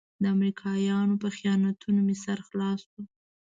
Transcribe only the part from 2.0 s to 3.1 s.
مې سر خلاص شو.